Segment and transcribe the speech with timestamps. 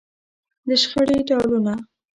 [0.67, 1.73] د شخړې ډولونه.